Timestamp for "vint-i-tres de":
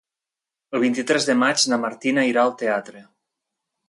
0.83-1.35